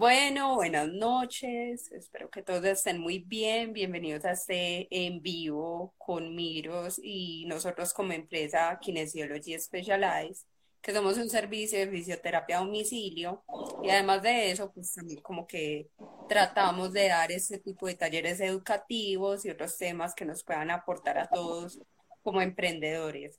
Bueno, 0.00 0.54
buenas 0.54 0.88
noches. 0.88 1.92
Espero 1.92 2.30
que 2.30 2.42
todos 2.42 2.64
estén 2.64 2.98
muy 2.98 3.18
bien. 3.18 3.74
Bienvenidos 3.74 4.24
a 4.24 4.30
este 4.30 4.88
en 4.90 5.20
vivo 5.20 5.92
con 5.98 6.34
Miros 6.34 6.98
y 7.02 7.44
nosotros 7.46 7.92
como 7.92 8.14
empresa 8.14 8.78
Kinesiology 8.80 9.58
Specialized, 9.58 10.46
que 10.80 10.94
somos 10.94 11.18
un 11.18 11.28
servicio 11.28 11.78
de 11.78 11.90
fisioterapia 11.90 12.56
a 12.56 12.64
domicilio 12.64 13.44
y 13.82 13.90
además 13.90 14.22
de 14.22 14.50
eso, 14.50 14.72
pues 14.72 14.96
como 15.22 15.46
que 15.46 15.90
tratamos 16.30 16.94
de 16.94 17.08
dar 17.08 17.30
este 17.30 17.58
tipo 17.58 17.86
de 17.86 17.94
talleres 17.96 18.40
educativos 18.40 19.44
y 19.44 19.50
otros 19.50 19.76
temas 19.76 20.14
que 20.14 20.24
nos 20.24 20.42
puedan 20.42 20.70
aportar 20.70 21.18
a 21.18 21.28
todos 21.28 21.78
como 22.22 22.40
emprendedores. 22.40 23.38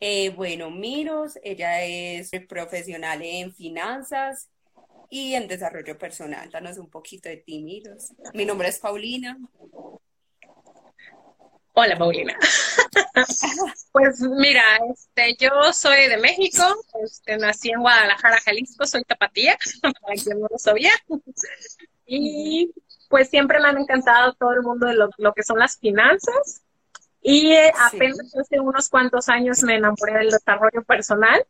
Eh, 0.00 0.30
bueno, 0.30 0.72
Miros, 0.72 1.38
ella 1.44 1.84
es 1.84 2.32
profesional 2.48 3.22
en 3.22 3.54
finanzas 3.54 4.48
y 5.10 5.34
en 5.34 5.48
desarrollo 5.48 5.96
personal. 5.98 6.50
Danos 6.50 6.78
un 6.78 6.90
poquito 6.90 7.28
de 7.28 7.38
ti, 7.38 7.62
Miros. 7.62 8.12
Mi 8.34 8.44
nombre 8.44 8.68
es 8.68 8.78
Paulina. 8.78 9.38
Hola, 11.72 11.96
Paulina. 11.96 12.36
pues 13.92 14.20
mira, 14.20 14.62
este, 14.92 15.36
yo 15.38 15.72
soy 15.72 16.08
de 16.08 16.16
México, 16.16 16.62
este, 17.04 17.36
nací 17.38 17.70
en 17.70 17.80
Guadalajara, 17.80 18.40
Jalisco, 18.44 18.84
soy 18.84 19.04
tapatía, 19.04 19.56
para 19.82 20.14
quien 20.14 20.40
no 20.40 20.48
lo 20.50 20.58
sabía. 20.58 20.90
y 22.04 22.72
pues 23.08 23.28
siempre 23.28 23.60
me 23.60 23.68
han 23.68 23.78
encantado 23.78 24.34
todo 24.34 24.52
el 24.52 24.62
mundo 24.62 24.86
de 24.86 24.94
lo, 24.94 25.34
que 25.34 25.42
son 25.42 25.58
las 25.58 25.78
finanzas. 25.78 26.62
Y 27.20 27.52
eh, 27.52 27.72
apenas 27.78 28.34
hace 28.36 28.60
unos 28.60 28.88
cuantos 28.88 29.28
años 29.28 29.62
me 29.62 29.76
enamoré 29.76 30.18
del 30.18 30.30
desarrollo 30.30 30.82
personal, 30.84 31.44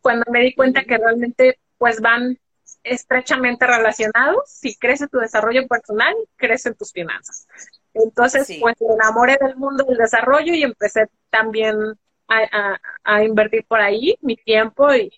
cuando 0.00 0.24
me 0.30 0.40
di 0.40 0.54
cuenta 0.54 0.84
que 0.84 0.98
realmente 0.98 1.60
pues 1.78 2.00
van 2.00 2.38
estrechamente 2.84 3.66
relacionados. 3.66 4.42
Si 4.46 4.76
crece 4.76 5.08
tu 5.08 5.18
desarrollo 5.18 5.66
personal, 5.66 6.14
crecen 6.36 6.74
tus 6.74 6.92
finanzas. 6.92 7.48
Entonces, 7.94 8.58
pues 8.60 8.76
me 8.80 8.94
enamoré 8.94 9.38
del 9.40 9.56
mundo 9.56 9.84
del 9.84 9.96
desarrollo 9.96 10.52
y 10.54 10.62
empecé 10.62 11.08
también 11.30 11.76
a, 12.28 13.24
invertir 13.24 13.64
por 13.66 13.80
ahí 13.80 14.16
mi 14.20 14.36
tiempo 14.36 14.92
y, 14.94 15.12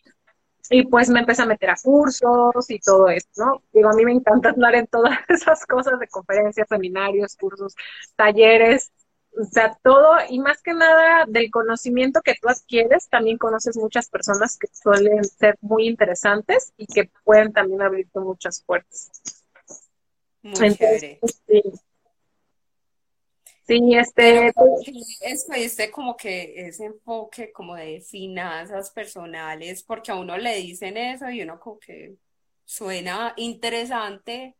y, 0.71 0.87
pues 0.87 1.09
me 1.09 1.21
empecé 1.21 1.43
a 1.43 1.47
meter 1.47 1.71
a 1.71 1.77
cursos 1.83 2.71
y 2.71 2.79
todo 2.79 3.09
esto, 3.09 3.45
¿no? 3.45 3.63
Digo, 3.73 3.91
a 3.91 3.95
mí 3.95 4.05
me 4.05 4.12
encanta 4.12 4.49
hablar 4.51 4.75
en 4.75 4.87
todas 4.87 5.19
esas 5.29 5.65
cosas 5.67 5.99
de 5.99 6.09
conferencias, 6.09 6.69
seminarios, 6.69 7.37
cursos, 7.37 7.75
talleres, 8.17 8.93
o 9.39 9.45
sea, 9.45 9.79
todo 9.83 10.17
y 10.29 10.39
más 10.39 10.62
que 10.62 10.73
nada 10.73 11.27
del 11.27 11.51
conocimiento 11.51 12.23
que 12.23 12.34
tú 12.41 12.48
adquieres, 12.48 13.09
también 13.09 13.39
conoces 13.39 13.77
muchas 13.77 14.09
personas 14.09 14.56
que 14.56 14.69
suelen 14.73 15.25
ser 15.25 15.56
muy 15.61 15.87
interesantes 15.87 16.73
y 16.77 16.87
que 16.87 17.11
pueden 17.25 17.53
también 17.53 17.83
abrirte 17.83 18.19
muchas 18.19 18.62
puertas. 18.62 19.11
Muy 20.43 20.75
chévere. 20.75 21.20
Sí. 21.47 21.62
sí. 23.67 23.97
este... 23.97 24.53
Es 25.20 25.47
este 25.50 25.91
como 25.91 26.17
que 26.17 26.69
ese 26.69 26.87
enfoque 26.87 27.53
como 27.53 27.75
de 27.77 28.00
finanzas 28.00 28.91
personales, 28.91 29.83
porque 29.83 30.12
a 30.12 30.17
uno 30.17 30.39
le 30.39 30.56
dicen 30.56 30.97
eso 30.97 31.28
y 31.28 31.43
uno 31.43 31.61
como 31.61 31.78
que 31.78 32.17
suena 32.65 33.34
interesante, 33.37 34.56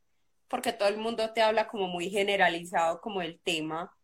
porque 0.49 0.73
todo 0.73 0.89
el 0.89 0.99
mundo 0.99 1.33
te 1.33 1.41
habla 1.41 1.67
como 1.67 1.89
muy 1.89 2.11
generalizado 2.11 3.01
como 3.01 3.23
el 3.23 3.41
tema 3.41 3.96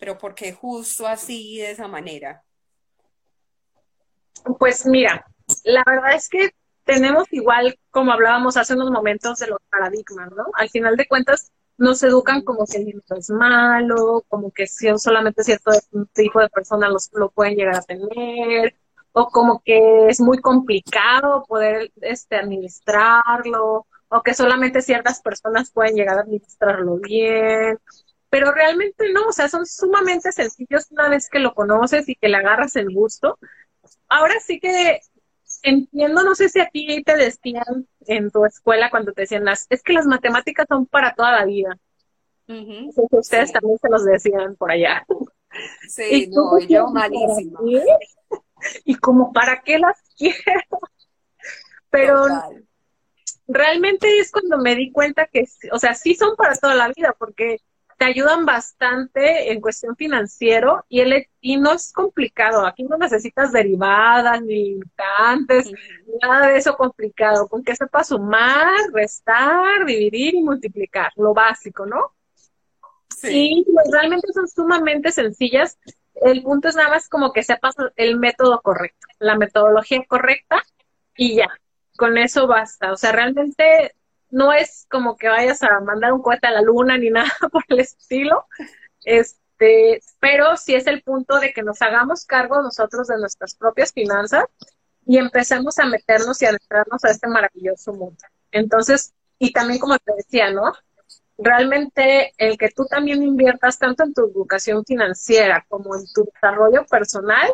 pero 0.00 0.18
¿por 0.18 0.34
qué 0.34 0.52
justo 0.52 1.06
así, 1.06 1.58
de 1.58 1.72
esa 1.72 1.86
manera? 1.86 2.42
Pues 4.58 4.86
mira, 4.86 5.26
la 5.62 5.84
verdad 5.86 6.14
es 6.14 6.28
que 6.28 6.50
tenemos 6.84 7.30
igual, 7.32 7.78
como 7.90 8.10
hablábamos 8.10 8.56
hace 8.56 8.74
unos 8.74 8.90
momentos, 8.90 9.38
de 9.38 9.48
los 9.48 9.58
paradigmas, 9.70 10.32
¿no? 10.32 10.46
Al 10.54 10.70
final 10.70 10.96
de 10.96 11.06
cuentas, 11.06 11.52
nos 11.76 12.02
educan 12.02 12.42
como 12.42 12.64
que 12.66 12.78
el 12.78 13.02
es 13.16 13.30
malo, 13.30 14.24
como 14.28 14.50
que 14.50 14.66
solamente 14.66 15.44
cierto 15.44 15.70
tipo 16.14 16.40
de 16.40 16.48
personas 16.48 17.10
lo 17.12 17.30
pueden 17.30 17.56
llegar 17.56 17.76
a 17.76 17.82
tener, 17.82 18.74
o 19.12 19.28
como 19.28 19.62
que 19.62 20.08
es 20.08 20.20
muy 20.20 20.38
complicado 20.38 21.44
poder 21.46 21.92
este, 22.00 22.36
administrarlo, 22.36 23.86
o 24.08 24.22
que 24.22 24.34
solamente 24.34 24.82
ciertas 24.82 25.20
personas 25.20 25.70
pueden 25.70 25.94
llegar 25.94 26.18
a 26.18 26.22
administrarlo 26.22 26.96
bien, 26.96 27.78
pero 28.30 28.52
realmente 28.52 29.12
no, 29.12 29.26
o 29.26 29.32
sea, 29.32 29.48
son 29.48 29.66
sumamente 29.66 30.30
sencillos 30.30 30.86
una 30.90 31.08
vez 31.08 31.28
que 31.28 31.40
lo 31.40 31.52
conoces 31.52 32.08
y 32.08 32.14
que 32.14 32.28
le 32.28 32.36
agarras 32.36 32.76
el 32.76 32.94
gusto. 32.94 33.38
Ahora 34.08 34.34
sí 34.40 34.60
que 34.60 35.00
entiendo, 35.62 36.22
no 36.22 36.34
sé 36.36 36.48
si 36.48 36.60
a 36.60 36.68
ti 36.68 37.02
te 37.02 37.16
decían 37.16 37.88
en 38.06 38.30
tu 38.30 38.44
escuela 38.44 38.88
cuando 38.88 39.12
te 39.12 39.22
decían 39.22 39.44
las, 39.44 39.66
es 39.68 39.82
que 39.82 39.92
las 39.92 40.06
matemáticas 40.06 40.66
son 40.68 40.86
para 40.86 41.14
toda 41.14 41.32
la 41.32 41.44
vida. 41.44 41.76
ustedes 43.10 43.52
también 43.52 43.78
se 43.78 43.88
los 43.88 44.04
decían 44.04 44.54
por 44.56 44.70
allá. 44.70 45.04
Sí, 45.88 46.30
no, 46.32 46.58
yo 46.60 46.86
malísima. 46.86 47.60
Y 48.84 48.94
como, 48.96 49.32
¿para 49.32 49.62
qué 49.62 49.78
las 49.78 50.00
quiero? 50.16 50.78
Pero 51.90 52.26
realmente 53.48 54.20
es 54.20 54.30
cuando 54.30 54.58
me 54.58 54.76
di 54.76 54.92
cuenta 54.92 55.26
que, 55.26 55.44
o 55.72 55.78
sea, 55.78 55.94
sí 55.94 56.14
son 56.14 56.36
para 56.36 56.54
toda 56.54 56.76
la 56.76 56.88
vida, 56.88 57.16
porque 57.18 57.58
te 58.00 58.06
ayudan 58.06 58.46
bastante 58.46 59.52
en 59.52 59.60
cuestión 59.60 59.94
financiero 59.94 60.86
y, 60.88 61.00
el, 61.00 61.26
y 61.42 61.58
no 61.58 61.74
es 61.74 61.92
complicado. 61.92 62.64
Aquí 62.64 62.82
no 62.84 62.96
necesitas 62.96 63.52
derivadas 63.52 64.40
ni 64.40 64.70
limitantes, 64.70 65.70
nada 66.22 66.48
de 66.48 66.56
eso 66.56 66.78
complicado. 66.78 67.46
Con 67.46 67.62
que 67.62 67.76
sepas 67.76 68.08
sumar, 68.08 68.72
restar, 68.94 69.84
dividir 69.84 70.34
y 70.34 70.42
multiplicar, 70.42 71.12
lo 71.16 71.34
básico, 71.34 71.84
¿no? 71.84 72.14
Sí, 73.14 73.66
pues 73.70 73.88
realmente 73.92 74.32
son 74.32 74.48
sumamente 74.48 75.12
sencillas. 75.12 75.78
El 76.14 76.42
punto 76.42 76.68
es 76.68 76.76
nada 76.76 76.88
más 76.88 77.06
como 77.06 77.34
que 77.34 77.42
sepas 77.42 77.74
el 77.96 78.16
método 78.18 78.62
correcto, 78.62 79.08
la 79.18 79.36
metodología 79.36 80.02
correcta 80.08 80.62
y 81.14 81.36
ya, 81.36 81.50
con 81.98 82.16
eso 82.16 82.46
basta. 82.46 82.92
O 82.92 82.96
sea, 82.96 83.12
realmente 83.12 83.94
no 84.30 84.52
es 84.52 84.86
como 84.90 85.16
que 85.16 85.28
vayas 85.28 85.62
a 85.62 85.80
mandar 85.80 86.12
un 86.12 86.22
cohete 86.22 86.46
a 86.46 86.52
la 86.52 86.62
luna 86.62 86.96
ni 86.96 87.10
nada 87.10 87.32
por 87.50 87.64
el 87.68 87.80
estilo, 87.80 88.46
este, 89.04 90.00
pero 90.20 90.56
sí 90.56 90.74
es 90.74 90.86
el 90.86 91.02
punto 91.02 91.38
de 91.38 91.52
que 91.52 91.62
nos 91.62 91.82
hagamos 91.82 92.24
cargo 92.24 92.62
nosotros 92.62 93.08
de 93.08 93.18
nuestras 93.18 93.54
propias 93.54 93.92
finanzas 93.92 94.44
y 95.06 95.18
empecemos 95.18 95.78
a 95.78 95.86
meternos 95.86 96.40
y 96.42 96.46
adentrarnos 96.46 97.04
a 97.04 97.10
este 97.10 97.28
maravilloso 97.28 97.92
mundo. 97.92 98.22
Entonces, 98.52 99.12
y 99.38 99.52
también 99.52 99.78
como 99.78 99.98
te 99.98 100.12
decía, 100.16 100.50
¿no? 100.50 100.72
Realmente 101.38 102.32
el 102.36 102.58
que 102.58 102.68
tú 102.68 102.84
también 102.84 103.22
inviertas 103.22 103.78
tanto 103.78 104.04
en 104.04 104.12
tu 104.12 104.26
educación 104.26 104.84
financiera 104.84 105.64
como 105.68 105.96
en 105.96 106.04
tu 106.12 106.24
desarrollo 106.32 106.84
personal, 106.86 107.50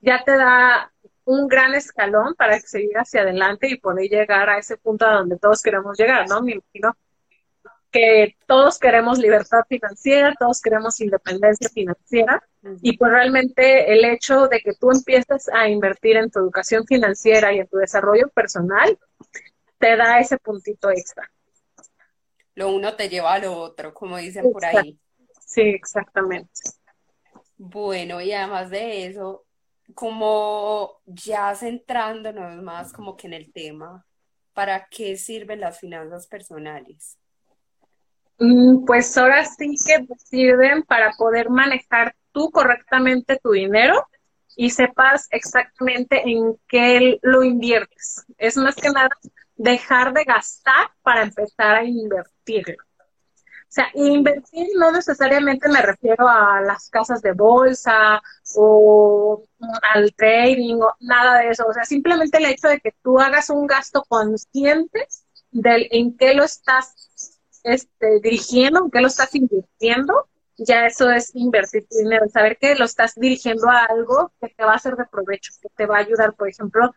ya 0.00 0.22
te 0.24 0.36
da 0.36 0.92
un 1.28 1.46
gran 1.46 1.74
escalón 1.74 2.34
para 2.34 2.58
seguir 2.58 2.96
hacia 2.96 3.20
adelante 3.20 3.68
y 3.68 3.76
poder 3.76 4.08
llegar 4.08 4.48
a 4.48 4.56
ese 4.56 4.78
punto 4.78 5.04
a 5.04 5.12
donde 5.12 5.38
todos 5.38 5.60
queremos 5.60 5.98
llegar, 5.98 6.26
¿no? 6.26 6.40
Me 6.40 6.52
imagino 6.52 6.96
que 7.90 8.34
todos 8.46 8.78
queremos 8.78 9.18
libertad 9.18 9.60
financiera, 9.68 10.34
todos 10.38 10.62
queremos 10.62 10.98
independencia 11.02 11.68
financiera 11.68 12.42
y 12.80 12.96
pues 12.96 13.12
realmente 13.12 13.92
el 13.92 14.06
hecho 14.06 14.48
de 14.48 14.60
que 14.60 14.72
tú 14.72 14.90
empieces 14.90 15.50
a 15.52 15.68
invertir 15.68 16.16
en 16.16 16.30
tu 16.30 16.38
educación 16.38 16.86
financiera 16.86 17.52
y 17.52 17.58
en 17.58 17.68
tu 17.68 17.76
desarrollo 17.76 18.28
personal 18.30 18.98
te 19.76 19.98
da 19.98 20.20
ese 20.20 20.38
puntito 20.38 20.90
extra. 20.90 21.30
Lo 22.54 22.70
uno 22.70 22.96
te 22.96 23.10
lleva 23.10 23.34
a 23.34 23.38
lo 23.38 23.52
otro, 23.54 23.92
como 23.92 24.16
dicen 24.16 24.50
por 24.50 24.64
ahí. 24.64 24.98
Sí, 25.40 25.60
exactamente. 25.60 26.50
Bueno, 27.58 28.22
y 28.22 28.32
además 28.32 28.70
de 28.70 29.06
eso, 29.06 29.44
como 29.94 31.00
ya 31.06 31.54
centrándonos 31.54 32.62
más 32.62 32.92
como 32.92 33.16
que 33.16 33.26
en 33.26 33.34
el 33.34 33.52
tema, 33.52 34.06
¿para 34.52 34.88
qué 34.90 35.16
sirven 35.16 35.60
las 35.60 35.78
finanzas 35.78 36.26
personales? 36.26 37.18
Mm, 38.38 38.84
pues 38.84 39.16
ahora 39.16 39.44
sí 39.44 39.70
que 39.70 40.06
sirven 40.16 40.82
para 40.84 41.12
poder 41.18 41.50
manejar 41.50 42.14
tú 42.32 42.50
correctamente 42.50 43.38
tu 43.42 43.50
dinero 43.50 44.06
y 44.56 44.70
sepas 44.70 45.28
exactamente 45.30 46.22
en 46.28 46.56
qué 46.68 47.18
lo 47.22 47.42
inviertes. 47.42 48.24
Es 48.36 48.56
más 48.56 48.76
que 48.76 48.90
nada 48.90 49.10
dejar 49.56 50.12
de 50.12 50.24
gastar 50.24 50.90
para 51.02 51.22
empezar 51.22 51.76
a 51.76 51.84
invertirlo. 51.84 52.87
O 53.68 53.70
sea, 53.70 53.88
invertir 53.94 54.66
no 54.78 54.90
necesariamente 54.90 55.68
me 55.68 55.82
refiero 55.82 56.26
a 56.26 56.62
las 56.62 56.88
casas 56.88 57.20
de 57.20 57.32
bolsa 57.32 58.22
o 58.56 59.44
al 59.94 60.14
trading 60.14 60.76
o 60.76 60.94
nada 61.00 61.38
de 61.40 61.50
eso. 61.50 61.66
O 61.66 61.72
sea, 61.74 61.84
simplemente 61.84 62.38
el 62.38 62.46
hecho 62.46 62.68
de 62.68 62.80
que 62.80 62.94
tú 63.02 63.20
hagas 63.20 63.50
un 63.50 63.66
gasto 63.66 64.04
consciente 64.08 65.06
del 65.50 65.86
en 65.90 66.16
qué 66.16 66.32
lo 66.32 66.44
estás 66.44 66.94
este, 67.62 68.20
dirigiendo, 68.22 68.84
en 68.84 68.90
qué 68.90 69.00
lo 69.02 69.08
estás 69.08 69.34
invirtiendo, 69.34 70.28
ya 70.56 70.86
eso 70.86 71.10
es 71.10 71.34
invertir 71.34 71.86
dinero, 71.90 72.26
saber 72.28 72.56
que 72.58 72.74
lo 72.74 72.86
estás 72.86 73.14
dirigiendo 73.14 73.68
a 73.68 73.84
algo 73.84 74.32
que 74.40 74.48
te 74.48 74.64
va 74.64 74.74
a 74.74 74.78
ser 74.78 74.96
de 74.96 75.04
provecho, 75.04 75.52
que 75.60 75.68
te 75.76 75.86
va 75.86 75.96
a 75.96 76.00
ayudar, 76.00 76.34
por 76.34 76.48
ejemplo, 76.48 76.94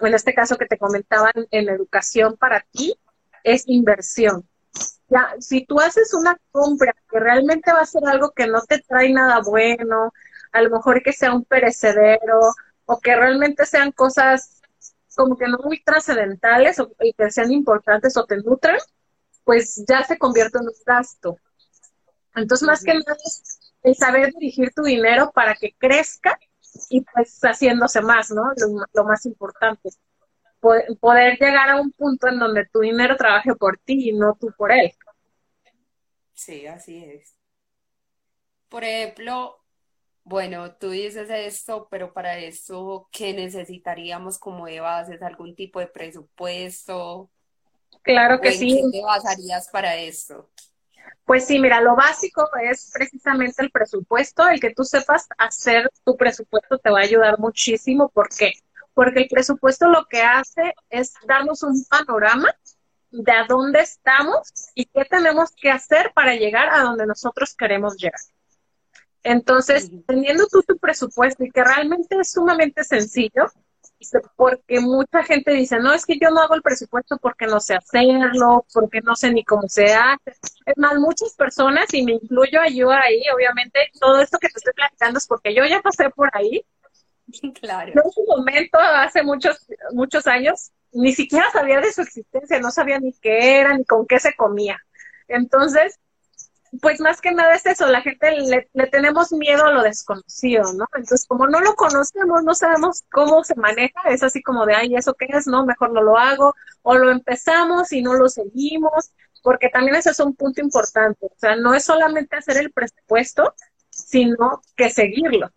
en 0.00 0.14
este 0.14 0.34
caso 0.34 0.56
que 0.56 0.66
te 0.66 0.78
comentaban 0.78 1.32
en 1.50 1.68
educación 1.68 2.36
para 2.36 2.64
ti, 2.72 2.94
es 3.44 3.64
inversión. 3.66 4.48
Ya, 5.12 5.34
si 5.40 5.66
tú 5.66 5.78
haces 5.78 6.14
una 6.14 6.38
compra 6.50 6.94
que 7.10 7.20
realmente 7.20 7.72
va 7.72 7.80
a 7.80 7.86
ser 7.86 8.02
algo 8.06 8.30
que 8.30 8.46
no 8.46 8.62
te 8.62 8.78
trae 8.80 9.12
nada 9.12 9.40
bueno, 9.44 10.12
a 10.52 10.62
lo 10.62 10.70
mejor 10.70 11.02
que 11.02 11.12
sea 11.12 11.34
un 11.34 11.44
perecedero 11.44 12.40
o 12.86 13.00
que 13.00 13.14
realmente 13.14 13.66
sean 13.66 13.92
cosas 13.92 14.62
como 15.14 15.36
que 15.36 15.48
no 15.48 15.58
muy 15.58 15.82
trascendentales 15.82 16.80
o 16.80 16.90
y 17.00 17.12
que 17.12 17.30
sean 17.30 17.52
importantes 17.52 18.16
o 18.16 18.24
te 18.24 18.38
nutran, 18.38 18.78
pues 19.44 19.84
ya 19.86 20.02
se 20.04 20.18
convierte 20.18 20.58
en 20.58 20.68
un 20.68 20.74
gasto. 20.86 21.36
Entonces, 22.34 22.66
más 22.66 22.82
que 22.82 22.94
nada 22.94 23.16
es 23.24 23.72
el 23.82 23.94
saber 23.94 24.32
dirigir 24.32 24.72
tu 24.74 24.82
dinero 24.82 25.30
para 25.34 25.54
que 25.54 25.74
crezca 25.78 26.38
y 26.88 27.02
pues 27.02 27.38
haciéndose 27.42 28.00
más, 28.00 28.30
¿no? 28.30 28.44
Lo, 28.94 29.04
más 29.04 29.26
importante. 29.26 29.90
Poder, 30.62 31.38
llegar 31.40 31.70
a 31.70 31.80
un 31.80 31.90
punto 31.90 32.28
en 32.28 32.38
donde 32.38 32.66
tu 32.66 32.78
dinero 32.80 33.16
trabaje 33.16 33.52
por 33.56 33.78
ti 33.78 34.10
y 34.10 34.12
no 34.12 34.36
tú 34.40 34.52
por 34.56 34.70
él. 34.70 34.92
Sí, 36.34 36.68
así 36.68 37.04
es. 37.04 37.34
Por 38.68 38.84
ejemplo, 38.84 39.58
bueno, 40.22 40.72
tú 40.76 40.90
dices 40.90 41.28
esto, 41.30 41.88
pero 41.90 42.12
para 42.12 42.38
esto, 42.38 43.08
¿qué 43.10 43.34
necesitaríamos 43.34 44.38
como 44.38 44.66
de 44.66 44.78
bases? 44.78 45.20
¿Algún 45.20 45.56
tipo 45.56 45.80
de 45.80 45.88
presupuesto? 45.88 47.28
Claro 48.02 48.40
que 48.40 48.52
sí. 48.52 48.82
¿Qué 48.92 48.98
te 48.98 49.04
basarías 49.04 49.68
para 49.68 49.96
esto? 49.96 50.48
Pues 51.24 51.44
sí, 51.44 51.58
mira, 51.58 51.80
lo 51.80 51.96
básico 51.96 52.48
es 52.62 52.90
precisamente 52.94 53.62
el 53.62 53.72
presupuesto. 53.72 54.48
El 54.48 54.60
que 54.60 54.72
tú 54.72 54.84
sepas 54.84 55.26
hacer 55.38 55.90
tu 56.04 56.16
presupuesto 56.16 56.78
te 56.78 56.90
va 56.90 57.00
a 57.00 57.02
ayudar 57.02 57.38
muchísimo. 57.40 58.08
¿Por 58.10 58.28
qué? 58.28 58.52
Porque 58.94 59.20
el 59.20 59.28
presupuesto 59.28 59.88
lo 59.88 60.04
que 60.06 60.22
hace 60.22 60.74
es 60.90 61.14
darnos 61.26 61.62
un 61.62 61.84
panorama 61.88 62.54
de 63.10 63.32
a 63.32 63.46
dónde 63.46 63.80
estamos 63.80 64.52
y 64.74 64.86
qué 64.86 65.04
tenemos 65.04 65.50
que 65.60 65.70
hacer 65.70 66.12
para 66.14 66.34
llegar 66.34 66.68
a 66.70 66.82
donde 66.82 67.06
nosotros 67.06 67.54
queremos 67.54 67.96
llegar. 67.96 68.20
Entonces, 69.22 69.90
teniendo 70.06 70.46
tú 70.48 70.62
tu 70.62 70.76
presupuesto 70.78 71.44
y 71.44 71.50
que 71.50 71.62
realmente 71.62 72.16
es 72.20 72.32
sumamente 72.32 72.82
sencillo, 72.82 73.46
porque 74.36 74.80
mucha 74.80 75.22
gente 75.22 75.52
dice, 75.52 75.78
no, 75.78 75.92
es 75.92 76.04
que 76.04 76.18
yo 76.20 76.30
no 76.30 76.40
hago 76.40 76.54
el 76.54 76.62
presupuesto 76.62 77.18
porque 77.18 77.46
no 77.46 77.60
sé 77.60 77.74
hacerlo, 77.74 78.64
porque 78.72 79.00
no 79.00 79.14
sé 79.14 79.32
ni 79.32 79.44
cómo 79.44 79.68
se 79.68 79.94
hace. 79.94 80.32
Es 80.66 80.76
más, 80.76 80.98
muchas 80.98 81.34
personas, 81.34 81.92
y 81.92 82.02
me 82.02 82.12
incluyo 82.12 82.60
yo 82.72 82.90
ahí, 82.90 83.22
obviamente, 83.34 83.90
todo 84.00 84.20
esto 84.20 84.38
que 84.38 84.48
te 84.48 84.58
estoy 84.58 84.72
platicando 84.72 85.18
es 85.18 85.26
porque 85.26 85.54
yo 85.54 85.64
ya 85.66 85.80
pasé 85.80 86.10
por 86.10 86.30
ahí. 86.32 86.64
Claro. 87.60 87.92
en 87.92 87.98
un 87.98 88.26
momento, 88.26 88.78
hace 88.78 89.22
muchos, 89.22 89.66
muchos 89.92 90.26
años, 90.26 90.72
ni 90.92 91.12
siquiera 91.12 91.50
sabía 91.50 91.80
de 91.80 91.92
su 91.92 92.02
existencia, 92.02 92.60
no 92.60 92.70
sabía 92.70 92.98
ni 92.98 93.12
qué 93.14 93.60
era, 93.60 93.76
ni 93.76 93.84
con 93.84 94.06
qué 94.06 94.18
se 94.18 94.34
comía. 94.34 94.78
Entonces, 95.28 95.98
pues 96.80 97.00
más 97.00 97.20
que 97.20 97.32
nada 97.32 97.54
es 97.54 97.66
eso, 97.66 97.86
la 97.86 98.00
gente 98.00 98.30
le, 98.30 98.86
tenemos 98.86 99.30
miedo 99.32 99.64
a 99.64 99.72
lo 99.72 99.82
desconocido, 99.82 100.72
¿no? 100.72 100.86
Entonces, 100.94 101.26
como 101.26 101.46
no 101.46 101.60
lo 101.60 101.74
conocemos, 101.74 102.42
no 102.44 102.54
sabemos 102.54 103.04
cómo 103.10 103.44
se 103.44 103.54
maneja, 103.56 104.00
es 104.08 104.22
así 104.22 104.42
como 104.42 104.64
de, 104.64 104.74
ay, 104.74 104.94
¿eso 104.96 105.14
qué 105.14 105.26
es? 105.28 105.46
No, 105.46 105.66
mejor 105.66 105.92
no 105.92 106.02
lo 106.02 106.16
hago, 106.16 106.54
o 106.82 106.94
lo 106.94 107.10
empezamos 107.10 107.92
y 107.92 108.00
no 108.00 108.14
lo 108.14 108.28
seguimos, 108.28 109.12
porque 109.42 109.68
también 109.68 109.96
ese 109.96 110.10
es 110.10 110.20
un 110.20 110.34
punto 110.34 110.62
importante, 110.62 111.26
o 111.26 111.36
sea, 111.36 111.56
no 111.56 111.74
es 111.74 111.84
solamente 111.84 112.36
hacer 112.36 112.56
el 112.56 112.72
presupuesto, 112.72 113.54
sino 113.90 114.62
que 114.76 114.88
seguirlo. 114.88 115.50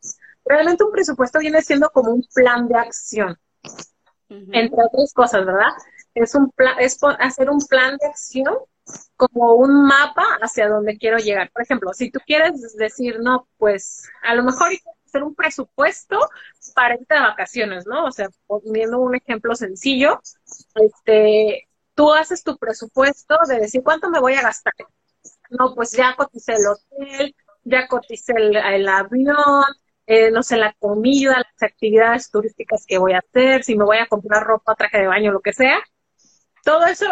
Realmente 0.46 0.84
un 0.84 0.92
presupuesto 0.92 1.40
viene 1.40 1.62
siendo 1.62 1.90
como 1.90 2.12
un 2.12 2.26
plan 2.34 2.68
de 2.68 2.76
acción, 2.76 3.38
entre 4.30 4.84
otras 4.84 5.14
cosas, 5.14 5.46
¿verdad? 5.46 5.72
Es, 6.14 6.36
un 6.36 6.52
plan, 6.52 6.76
es 6.80 6.98
hacer 7.20 7.50
un 7.50 7.60
plan 7.60 7.98
de 7.98 8.08
acción 8.08 8.56
como 9.16 9.56
un 9.56 9.86
mapa 9.86 10.24
hacia 10.42 10.70
donde 10.70 10.98
quiero 10.98 11.18
llegar. 11.18 11.52
Por 11.52 11.64
ejemplo, 11.64 11.94
si 11.94 12.12
tú 12.12 12.20
quieres 12.26 12.76
decir, 12.78 13.20
no, 13.20 13.48
pues 13.58 14.04
a 14.24 14.36
lo 14.36 14.44
mejor 14.44 14.70
hacer 15.06 15.24
un 15.24 15.36
presupuesto 15.36 16.20
para 16.76 16.96
irte 16.96 17.16
de 17.16 17.22
vacaciones, 17.22 17.86
¿no? 17.88 18.06
O 18.06 18.12
sea, 18.12 18.30
poniendo 18.48 19.00
un 19.00 19.16
ejemplo 19.16 19.56
sencillo, 19.56 20.22
este, 20.76 21.68
tú 21.96 22.14
haces 22.14 22.44
tu 22.44 22.58
presupuesto 22.58 23.38
de 23.48 23.60
decir 23.60 23.82
cuánto 23.84 24.10
me 24.10 24.20
voy 24.20 24.36
a 24.36 24.42
gastar. 24.42 24.74
No, 25.50 25.74
pues 25.74 25.92
ya 25.92 26.16
coticé 26.16 26.54
el 26.54 26.68
hotel, 26.68 27.36
ya 27.64 27.88
coticé 27.88 28.34
el, 28.36 28.88
avión, 28.88 29.64
eh, 30.08 30.32
no 30.32 30.44
sé, 30.44 30.58
la 30.58 30.74
comida, 30.80 31.38
las 31.38 31.64
actividades 31.72 32.30
turísticas 32.30 32.86
que 32.88 32.98
voy 32.98 33.14
a 33.14 33.20
hacer, 33.20 33.64
si 33.64 33.76
me 33.76 33.86
voy 33.86 33.98
a 33.98 34.08
comprar 34.08 34.44
ropa, 34.44 34.76
traje 34.76 35.00
de 35.00 35.08
baño, 35.08 35.32
lo 35.32 35.42
que 35.42 35.54
sea. 35.54 35.80
Todo 36.64 36.86
eso 36.86 37.06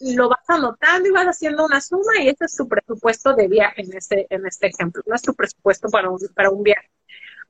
lo 0.00 0.28
vas 0.28 0.44
anotando 0.48 1.08
y 1.08 1.12
vas 1.12 1.26
haciendo 1.26 1.64
una 1.64 1.80
suma 1.80 2.20
y 2.20 2.28
ese 2.28 2.44
es 2.44 2.56
tu 2.56 2.68
presupuesto 2.68 3.34
de 3.34 3.48
viaje 3.48 3.82
en 3.82 3.96
este, 3.96 4.26
en 4.30 4.46
este 4.46 4.68
ejemplo, 4.68 5.02
no 5.06 5.14
es 5.14 5.22
tu 5.22 5.34
presupuesto 5.34 5.88
para 5.88 6.10
un, 6.10 6.18
para 6.34 6.50
un 6.50 6.62
viaje. 6.62 6.90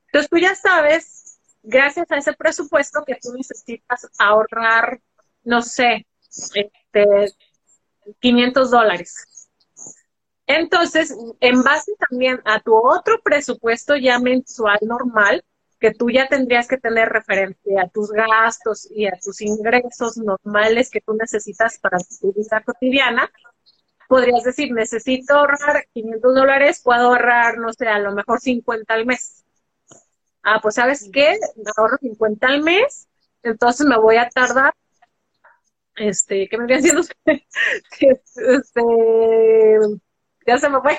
Entonces 0.07 0.29
tú 0.29 0.37
ya 0.37 0.55
sabes, 0.55 1.39
gracias 1.63 2.09
a 2.11 2.17
ese 2.17 2.33
presupuesto, 2.33 3.03
que 3.05 3.15
tú 3.21 3.33
necesitas 3.33 4.07
ahorrar, 4.17 5.01
no 5.43 5.61
sé, 5.61 6.07
este, 6.29 7.33
500 8.19 8.71
dólares. 8.71 9.36
Entonces, 10.47 11.13
en 11.41 11.61
base 11.61 11.91
también 12.09 12.41
a 12.45 12.61
tu 12.61 12.73
otro 12.73 13.19
presupuesto 13.21 13.97
ya 13.97 14.17
mensual 14.17 14.79
normal, 14.81 15.43
que 15.79 15.93
tú 15.93 16.09
ya 16.09 16.27
tendrías 16.27 16.67
que 16.67 16.77
tener 16.77 17.09
referencia 17.09 17.83
a 17.83 17.89
tus 17.89 18.09
gastos 18.11 18.87
y 18.89 19.05
a 19.05 19.11
tus 19.21 19.41
ingresos 19.41 20.17
normales 20.17 20.89
que 20.89 21.01
tú 21.01 21.13
necesitas 21.13 21.77
para 21.79 21.97
tu 22.19 22.33
vida 22.33 22.63
cotidiana, 22.65 23.29
podrías 24.07 24.43
decir, 24.43 24.71
necesito 24.71 25.35
ahorrar 25.35 25.85
500 25.93 26.33
dólares, 26.33 26.81
puedo 26.83 27.07
ahorrar, 27.09 27.57
no 27.59 27.73
sé, 27.73 27.87
a 27.87 27.99
lo 27.99 28.13
mejor 28.13 28.39
50 28.39 28.93
al 28.93 29.05
mes. 29.05 29.43
Ah, 30.43 30.59
pues 30.61 30.75
sabes 30.75 31.09
qué, 31.11 31.37
ahorro 31.75 31.97
50 31.99 32.47
al 32.47 32.63
mes, 32.63 33.07
entonces 33.43 33.85
me 33.85 33.97
voy 33.97 34.15
a 34.15 34.29
tardar, 34.29 34.73
este, 35.97 36.47
¿qué 36.47 36.57
me 36.57 36.65
voy 36.65 36.73
haciendo? 36.75 37.01
este, 37.99 38.83
ya 40.47 40.57
se 40.57 40.69
me 40.69 40.81
fue. 40.81 40.97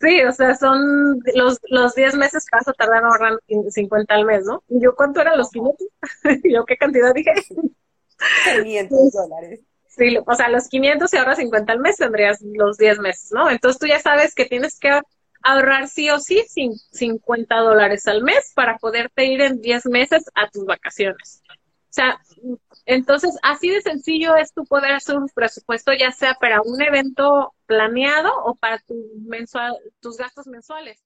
Sí, 0.00 0.20
o 0.22 0.32
sea, 0.32 0.56
son 0.56 1.20
los, 1.34 1.60
los 1.68 1.94
10 1.94 2.16
meses 2.16 2.44
que 2.44 2.56
vas 2.56 2.66
a 2.66 2.72
tardar 2.72 3.04
ahorrando 3.04 3.40
50 3.68 4.12
al 4.12 4.24
mes, 4.24 4.44
¿no? 4.44 4.64
¿Y 4.68 4.82
yo 4.82 4.96
cuánto 4.96 5.20
eran 5.20 5.38
los 5.38 5.50
500? 5.50 5.86
¿Yo 6.44 6.64
qué 6.64 6.76
cantidad 6.76 7.14
dije? 7.14 7.30
500 8.62 9.12
dólares. 9.12 9.60
Sí, 9.86 10.18
o 10.26 10.34
sea, 10.34 10.48
los 10.48 10.68
500 10.68 11.12
y 11.12 11.16
ahora 11.18 11.36
50 11.36 11.72
al 11.72 11.78
mes 11.78 11.98
tendrías 11.98 12.40
los 12.42 12.78
10 12.78 12.98
meses, 12.98 13.30
¿no? 13.32 13.48
Entonces 13.48 13.78
tú 13.78 13.86
ya 13.86 14.00
sabes 14.00 14.34
que 14.34 14.46
tienes 14.46 14.78
que 14.80 15.00
ahorrar 15.42 15.86
sí 15.88 16.10
o 16.10 16.18
sí 16.18 16.44
50 16.48 17.56
dólares 17.56 18.06
al 18.08 18.22
mes 18.22 18.52
para 18.56 18.78
poderte 18.78 19.26
ir 19.26 19.40
en 19.40 19.60
10 19.60 19.86
meses 19.86 20.24
a 20.34 20.48
tus 20.50 20.64
vacaciones. 20.64 21.42
O 21.92 21.94
sea, 21.94 22.18
entonces, 22.86 23.36
así 23.42 23.68
de 23.68 23.82
sencillo 23.82 24.34
es 24.36 24.54
tu 24.54 24.64
poder 24.64 24.92
hacer 24.92 25.14
un 25.18 25.28
presupuesto, 25.28 25.92
ya 25.92 26.10
sea 26.10 26.34
para 26.40 26.62
un 26.62 26.80
evento 26.80 27.54
planeado 27.66 28.32
o 28.46 28.54
para 28.54 28.78
tu 28.78 28.94
mensual, 29.26 29.76
tus 30.00 30.16
gastos 30.16 30.46
mensuales. 30.46 30.98